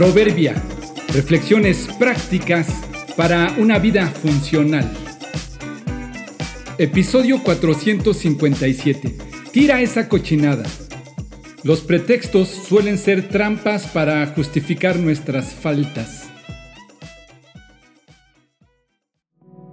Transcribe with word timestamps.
Proverbia. 0.00 0.54
Reflexiones 1.12 1.86
prácticas 1.98 2.68
para 3.18 3.54
una 3.58 3.78
vida 3.78 4.06
funcional. 4.06 4.90
Episodio 6.78 7.42
457. 7.42 9.14
Tira 9.52 9.82
esa 9.82 10.08
cochinada. 10.08 10.64
Los 11.64 11.82
pretextos 11.82 12.48
suelen 12.48 12.96
ser 12.96 13.28
trampas 13.28 13.88
para 13.88 14.26
justificar 14.28 14.96
nuestras 14.96 15.52
faltas. 15.52 16.30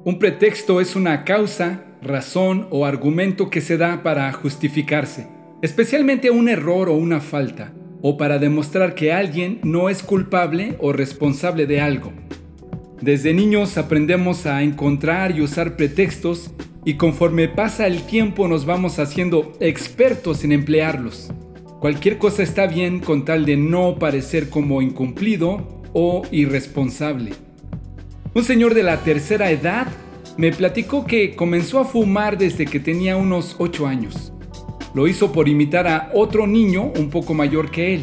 Un 0.04 0.20
pretexto 0.20 0.82
es 0.82 0.98
una 0.98 1.24
causa, 1.24 1.86
razón 2.02 2.68
o 2.70 2.86
argumento 2.86 3.50
que 3.50 3.62
se 3.62 3.78
da 3.78 4.04
para 4.04 4.30
justificarse, 4.34 5.30
especialmente 5.62 6.32
un 6.32 6.50
error 6.50 6.90
o 6.90 6.96
una 6.96 7.22
falta 7.22 7.77
o 8.02 8.18
para 8.18 8.40
demostrar 8.40 8.96
que 8.96 9.12
alguien 9.12 9.60
no 9.64 9.90
es 9.90 10.04
culpable 10.04 10.76
o 10.80 10.94
responsable 10.94 11.66
de 11.66 11.82
algo. 11.82 12.12
Desde 13.02 13.34
niños 13.34 13.78
aprendemos 13.78 14.46
a 14.46 14.64
encontrar 14.64 15.36
y 15.38 15.42
usar 15.42 15.76
pretextos 15.76 16.52
y 16.84 16.96
conforme 16.96 17.48
pasa 17.48 17.86
el 17.86 18.04
tiempo 18.04 18.48
nos 18.48 18.66
vamos 18.66 18.98
haciendo 18.98 19.54
expertos 19.60 20.44
en 20.44 20.52
emplearlos. 20.52 21.32
Cualquier 21.80 22.18
cosa 22.18 22.42
está 22.42 22.66
bien 22.66 23.00
con 23.00 23.24
tal 23.24 23.46
de 23.46 23.56
no 23.56 24.00
parecer 24.00 24.50
como 24.50 24.82
incumplido 24.82 25.84
o 25.94 26.24
irresponsable. 26.32 27.34
Un 28.34 28.44
señor 28.44 28.74
de 28.74 28.84
la 28.84 29.04
tercera 29.04 29.52
edad 29.52 29.88
me 30.38 30.52
platicó 30.52 31.06
que 31.06 31.36
comenzó 31.36 31.80
a 31.80 31.86
fumar 31.86 32.38
desde 32.38 32.66
que 32.66 32.80
tenía 32.80 33.18
unos 33.18 33.56
8 33.60 33.86
años. 33.86 34.34
Lo 34.94 35.08
hizo 35.08 35.32
por 35.32 35.48
imitar 35.48 35.88
a 35.88 36.12
otro 36.14 36.48
niño 36.48 36.92
un 36.98 37.10
poco 37.10 37.34
mayor 37.34 37.72
que 37.72 37.96
él. 37.96 38.02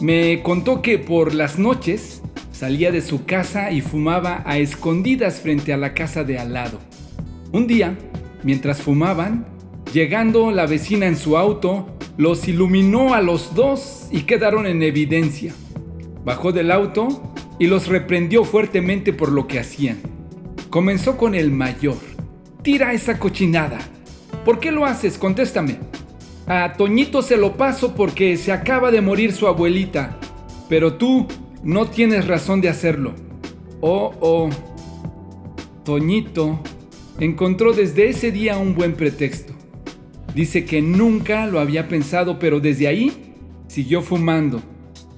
Me 0.00 0.42
contó 0.42 0.82
que 0.82 0.98
por 0.98 1.34
las 1.34 1.58
noches 1.58 2.22
salía 2.52 2.90
de 2.90 3.02
su 3.02 3.24
casa 3.24 3.70
y 3.70 3.80
fumaba 3.80 4.42
a 4.46 4.58
escondidas 4.58 5.40
frente 5.40 5.72
a 5.72 5.76
la 5.76 5.94
casa 5.94 6.24
de 6.24 6.38
al 6.38 6.52
lado. 6.52 6.78
Un 7.52 7.66
día, 7.66 7.96
mientras 8.42 8.80
fumaban, 8.80 9.46
llegando 9.92 10.50
la 10.50 10.66
vecina 10.66 11.06
en 11.06 11.16
su 11.16 11.36
auto, 11.36 11.86
los 12.16 12.48
iluminó 12.48 13.14
a 13.14 13.22
los 13.22 13.54
dos 13.54 14.08
y 14.10 14.22
quedaron 14.22 14.66
en 14.66 14.82
evidencia. 14.82 15.54
Bajó 16.24 16.52
del 16.52 16.70
auto 16.70 17.32
y 17.58 17.66
los 17.66 17.88
reprendió 17.88 18.44
fuertemente 18.44 19.12
por 19.12 19.32
lo 19.32 19.46
que 19.46 19.58
hacían. 19.58 19.98
Comenzó 20.68 21.16
con 21.16 21.34
el 21.34 21.50
mayor. 21.50 21.96
Tira 22.62 22.92
esa 22.92 23.18
cochinada. 23.18 23.78
¿Por 24.44 24.58
qué 24.58 24.72
lo 24.72 24.86
haces? 24.86 25.18
Contéstame. 25.18 25.78
A 26.46 26.72
Toñito 26.72 27.22
se 27.22 27.36
lo 27.36 27.56
paso 27.56 27.94
porque 27.94 28.36
se 28.36 28.52
acaba 28.52 28.90
de 28.90 29.00
morir 29.00 29.32
su 29.32 29.46
abuelita, 29.46 30.18
pero 30.68 30.94
tú 30.94 31.26
no 31.62 31.86
tienes 31.86 32.26
razón 32.26 32.60
de 32.60 32.68
hacerlo. 32.68 33.14
Oh, 33.80 34.12
oh. 34.20 34.50
Toñito 35.84 36.60
encontró 37.18 37.72
desde 37.72 38.08
ese 38.08 38.32
día 38.32 38.56
un 38.58 38.74
buen 38.74 38.94
pretexto. 38.94 39.52
Dice 40.34 40.64
que 40.64 40.80
nunca 40.80 41.46
lo 41.46 41.60
había 41.60 41.88
pensado, 41.88 42.38
pero 42.38 42.60
desde 42.60 42.88
ahí 42.88 43.34
siguió 43.68 44.00
fumando. 44.00 44.62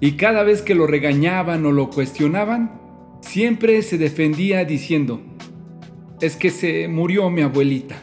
Y 0.00 0.12
cada 0.12 0.42
vez 0.42 0.62
que 0.62 0.74
lo 0.74 0.86
regañaban 0.86 1.64
o 1.64 1.70
lo 1.70 1.90
cuestionaban, 1.90 2.72
siempre 3.20 3.82
se 3.82 3.98
defendía 3.98 4.64
diciendo, 4.64 5.22
es 6.20 6.36
que 6.36 6.50
se 6.50 6.88
murió 6.88 7.30
mi 7.30 7.42
abuelita. 7.42 8.02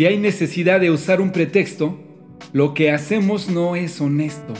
Si 0.00 0.06
hay 0.06 0.16
necesidad 0.16 0.80
de 0.80 0.90
usar 0.90 1.20
un 1.20 1.30
pretexto, 1.30 2.00
lo 2.54 2.72
que 2.72 2.90
hacemos 2.90 3.50
no 3.50 3.76
es 3.76 4.00
honesto. 4.00 4.54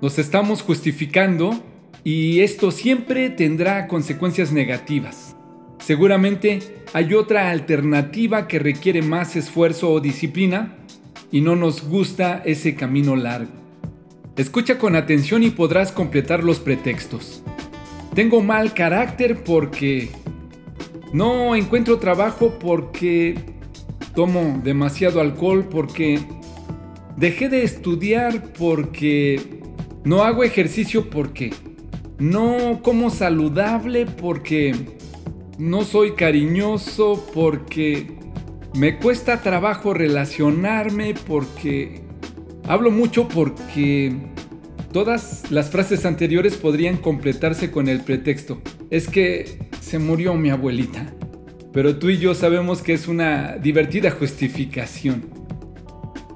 Nos 0.00 0.18
estamos 0.18 0.60
justificando 0.62 1.62
y 2.02 2.40
esto 2.40 2.72
siempre 2.72 3.30
tendrá 3.30 3.86
consecuencias 3.86 4.50
negativas. 4.50 5.36
Seguramente 5.78 6.58
hay 6.94 7.14
otra 7.14 7.52
alternativa 7.52 8.48
que 8.48 8.58
requiere 8.58 9.02
más 9.02 9.36
esfuerzo 9.36 9.88
o 9.88 10.00
disciplina 10.00 10.78
y 11.30 11.42
no 11.42 11.54
nos 11.54 11.88
gusta 11.88 12.42
ese 12.44 12.74
camino 12.74 13.14
largo. 13.14 13.52
Escucha 14.36 14.78
con 14.78 14.96
atención 14.96 15.44
y 15.44 15.50
podrás 15.50 15.92
completar 15.92 16.42
los 16.42 16.58
pretextos. 16.58 17.44
Tengo 18.16 18.40
mal 18.40 18.74
carácter 18.74 19.44
porque 19.44 20.10
no 21.12 21.54
encuentro 21.54 22.00
trabajo 22.00 22.58
porque 22.58 23.51
tomo 24.14 24.60
demasiado 24.62 25.20
alcohol 25.20 25.68
porque 25.70 26.20
dejé 27.16 27.48
de 27.48 27.64
estudiar 27.64 28.52
porque 28.58 29.60
no 30.04 30.22
hago 30.22 30.44
ejercicio 30.44 31.10
porque 31.10 31.52
no 32.18 32.80
como 32.82 33.10
saludable 33.10 34.06
porque 34.06 34.74
no 35.58 35.84
soy 35.84 36.12
cariñoso 36.12 37.26
porque 37.34 38.18
me 38.74 38.98
cuesta 38.98 39.42
trabajo 39.42 39.94
relacionarme 39.94 41.14
porque 41.26 42.02
hablo 42.66 42.90
mucho 42.90 43.28
porque 43.28 44.12
todas 44.92 45.50
las 45.50 45.70
frases 45.70 46.04
anteriores 46.04 46.56
podrían 46.56 46.96
completarse 46.96 47.70
con 47.70 47.88
el 47.88 48.00
pretexto 48.00 48.60
es 48.90 49.08
que 49.08 49.68
se 49.80 49.98
murió 49.98 50.34
mi 50.34 50.50
abuelita 50.50 51.12
pero 51.72 51.96
tú 51.96 52.10
y 52.10 52.18
yo 52.18 52.34
sabemos 52.34 52.82
que 52.82 52.92
es 52.92 53.08
una 53.08 53.56
divertida 53.56 54.10
justificación. 54.10 55.24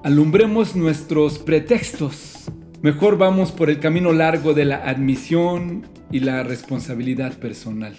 Alumbremos 0.02 0.76
nuestros 0.76 1.38
pretextos. 1.38 2.50
Mejor 2.82 3.18
vamos 3.18 3.52
por 3.52 3.68
el 3.68 3.80
camino 3.80 4.12
largo 4.12 4.54
de 4.54 4.64
la 4.64 4.88
admisión 4.88 5.86
y 6.10 6.20
la 6.20 6.42
responsabilidad 6.42 7.38
personal. 7.38 7.96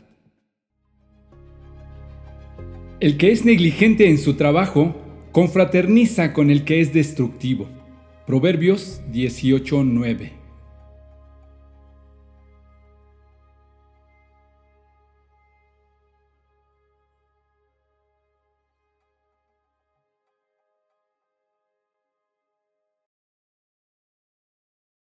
El 2.99 3.17
que 3.17 3.31
es 3.31 3.45
negligente 3.45 4.09
en 4.09 4.17
su 4.17 4.35
trabajo 4.35 4.95
confraterniza 5.31 6.33
con 6.33 6.49
el 6.49 6.63
que 6.63 6.81
es 6.81 6.93
destructivo. 6.93 7.67
Proverbios 8.25 9.01
18:9 9.11 10.36